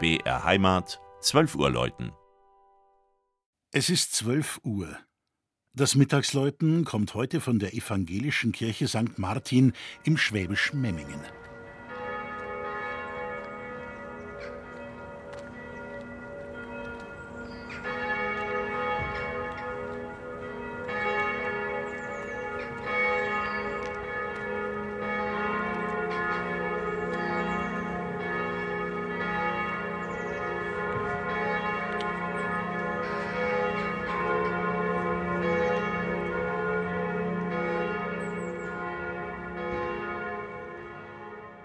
BR 0.00 0.44
Heimat, 0.44 1.00
12 1.22 1.56
Uhr 1.56 1.70
läuten. 1.70 2.12
Es 3.72 3.90
ist 3.90 4.14
12 4.14 4.60
Uhr. 4.62 4.96
Das 5.74 5.96
Mittagsläuten 5.96 6.84
kommt 6.84 7.14
heute 7.14 7.40
von 7.40 7.58
der 7.58 7.74
evangelischen 7.74 8.52
Kirche 8.52 8.86
St. 8.86 9.18
Martin 9.18 9.72
im 10.04 10.16
schwäbischen 10.16 10.80
Memmingen. 10.80 11.20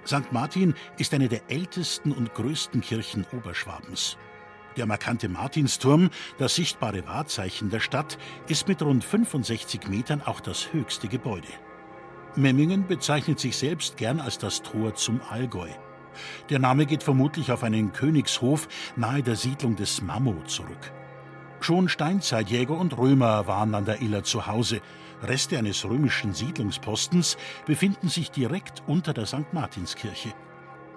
St. 0.05 0.31
Martin 0.31 0.73
ist 0.97 1.13
eine 1.13 1.29
der 1.29 1.49
ältesten 1.49 2.11
und 2.11 2.33
größten 2.33 2.81
Kirchen 2.81 3.25
Oberschwabens. 3.31 4.17
Der 4.75 4.85
markante 4.85 5.29
Martinsturm, 5.29 6.09
das 6.37 6.55
sichtbare 6.55 7.05
Wahrzeichen 7.07 7.69
der 7.69 7.79
Stadt, 7.79 8.17
ist 8.47 8.67
mit 8.67 8.81
rund 8.81 9.03
65 9.03 9.87
Metern 9.87 10.21
auch 10.21 10.39
das 10.39 10.73
höchste 10.73 11.07
Gebäude. 11.07 11.47
Memmingen 12.35 12.87
bezeichnet 12.87 13.39
sich 13.39 13.55
selbst 13.55 13.97
gern 13.97 14.19
als 14.19 14.39
das 14.39 14.63
Tor 14.63 14.95
zum 14.95 15.21
Allgäu. 15.29 15.69
Der 16.49 16.59
Name 16.59 16.85
geht 16.85 17.03
vermutlich 17.03 17.51
auf 17.51 17.63
einen 17.63 17.91
Königshof 17.93 18.67
nahe 18.95 19.21
der 19.21 19.35
Siedlung 19.35 19.75
des 19.75 20.01
Mammo 20.01 20.41
zurück. 20.45 20.91
Schon 21.59 21.87
Steinzeitjäger 21.87 22.75
und 22.77 22.97
Römer 22.97 23.47
waren 23.47 23.73
an 23.75 23.85
der 23.85 24.01
Iller 24.01 24.23
zu 24.23 24.47
Hause. 24.47 24.81
Reste 25.23 25.57
eines 25.57 25.85
römischen 25.85 26.33
Siedlungspostens 26.33 27.37
befinden 27.65 28.09
sich 28.09 28.29
direkt 28.31 28.83
unter 28.87 29.13
der 29.13 29.25
St. 29.25 29.53
Martinskirche. 29.53 30.33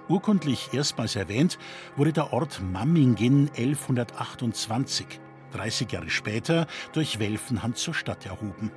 Urkundlich 0.09 0.71
erstmals 0.73 1.17
erwähnt 1.17 1.59
wurde 1.97 2.13
der 2.13 2.33
Ort 2.33 2.61
Mammingen 2.61 3.51
1128, 3.57 5.07
30 5.53 5.93
Jahre 5.93 6.11
später 6.11 6.67
durch 6.93 7.19
Welfenhand 7.19 7.77
zur 7.77 7.95
Stadt 7.95 8.27
erhoben. 8.27 8.71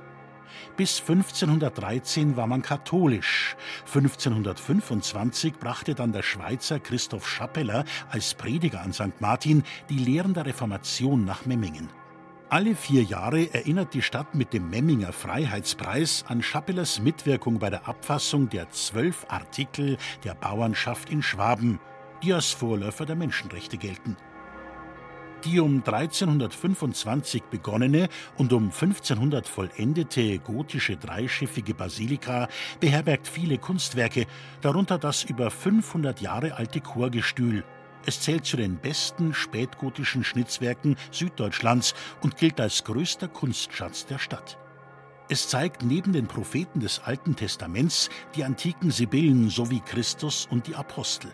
Bis 0.76 1.00
1513 1.00 2.36
war 2.36 2.46
man 2.46 2.62
katholisch. 2.62 3.56
1525 3.86 5.54
brachte 5.54 5.94
dann 5.94 6.12
der 6.12 6.22
Schweizer 6.22 6.80
Christoph 6.80 7.28
Schappeler 7.28 7.84
als 8.10 8.34
Prediger 8.34 8.80
an 8.80 8.92
St. 8.92 9.20
Martin 9.20 9.62
die 9.88 9.98
Lehren 9.98 10.34
der 10.34 10.46
Reformation 10.46 11.24
nach 11.24 11.46
Memmingen. 11.46 11.88
Alle 12.52 12.74
vier 12.74 13.04
Jahre 13.04 13.54
erinnert 13.54 13.94
die 13.94 14.02
Stadt 14.02 14.34
mit 14.34 14.52
dem 14.52 14.70
Memminger 14.70 15.12
Freiheitspreis 15.12 16.24
an 16.26 16.42
Schappelers 16.42 17.00
Mitwirkung 17.00 17.60
bei 17.60 17.70
der 17.70 17.86
Abfassung 17.86 18.48
der 18.48 18.68
zwölf 18.70 19.24
Artikel 19.28 19.98
der 20.24 20.34
Bauernschaft 20.34 21.10
in 21.10 21.22
Schwaben, 21.22 21.78
die 22.24 22.32
als 22.32 22.50
Vorläufer 22.50 23.06
der 23.06 23.14
Menschenrechte 23.14 23.76
gelten. 23.78 24.16
Die 25.44 25.60
um 25.60 25.76
1325 25.76 27.44
begonnene 27.44 28.08
und 28.36 28.52
um 28.52 28.64
1500 28.64 29.46
vollendete 29.46 30.40
gotische 30.40 30.96
dreischiffige 30.96 31.74
Basilika 31.74 32.48
beherbergt 32.80 33.28
viele 33.28 33.58
Kunstwerke, 33.58 34.26
darunter 34.60 34.98
das 34.98 35.22
über 35.22 35.52
500 35.52 36.20
Jahre 36.20 36.56
alte 36.56 36.80
Chorgestühl. 36.80 37.62
Es 38.06 38.20
zählt 38.20 38.46
zu 38.46 38.56
den 38.56 38.76
besten 38.76 39.34
spätgotischen 39.34 40.24
Schnitzwerken 40.24 40.96
Süddeutschlands 41.10 41.94
und 42.22 42.36
gilt 42.36 42.60
als 42.60 42.84
größter 42.84 43.28
Kunstschatz 43.28 44.06
der 44.06 44.18
Stadt. 44.18 44.58
Es 45.28 45.48
zeigt 45.48 45.84
neben 45.84 46.12
den 46.12 46.26
Propheten 46.26 46.80
des 46.80 47.00
Alten 47.00 47.36
Testaments 47.36 48.10
die 48.34 48.42
antiken 48.42 48.90
Sibyllen 48.90 49.48
sowie 49.48 49.80
Christus 49.80 50.48
und 50.50 50.66
die 50.66 50.74
Apostel. 50.74 51.30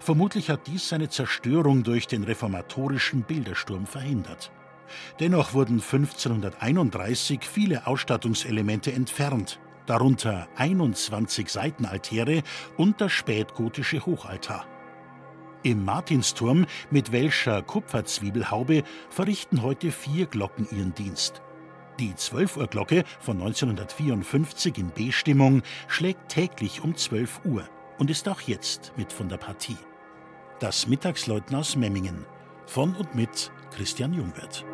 Vermutlich 0.00 0.50
hat 0.50 0.66
dies 0.66 0.88
seine 0.88 1.08
Zerstörung 1.08 1.82
durch 1.82 2.06
den 2.06 2.24
reformatorischen 2.24 3.22
Bildersturm 3.22 3.86
verhindert. 3.86 4.52
Dennoch 5.20 5.52
wurden 5.52 5.80
1531 5.80 7.40
viele 7.42 7.86
Ausstattungselemente 7.86 8.92
entfernt, 8.92 9.58
darunter 9.86 10.48
21 10.56 11.48
Seitenaltäre 11.48 12.42
und 12.76 13.00
das 13.00 13.12
spätgotische 13.12 14.04
Hochaltar. 14.04 14.66
Im 15.64 15.84
Martinsturm 15.84 16.66
mit 16.90 17.10
Welscher 17.10 17.62
Kupferzwiebelhaube 17.62 18.84
verrichten 19.10 19.62
heute 19.62 19.90
vier 19.90 20.26
Glocken 20.26 20.68
ihren 20.70 20.94
Dienst. 20.94 21.42
Die 21.98 22.14
12 22.14 22.58
Uhr 22.58 22.66
Glocke 22.68 23.02
von 23.18 23.38
1954 23.38 24.78
in 24.78 24.90
B-Stimmung 24.90 25.62
schlägt 25.88 26.28
täglich 26.28 26.84
um 26.84 26.94
12 26.94 27.40
Uhr 27.44 27.68
und 27.98 28.08
ist 28.08 28.28
auch 28.28 28.40
jetzt 28.42 28.92
mit 28.96 29.12
von 29.12 29.28
der 29.28 29.38
Partie. 29.38 29.76
Das 30.60 30.86
Mittagsläuten 30.86 31.56
aus 31.56 31.74
Memmingen 31.74 32.24
von 32.66 32.94
und 32.94 33.16
mit 33.16 33.50
Christian 33.72 34.12
Jungwirth. 34.12 34.64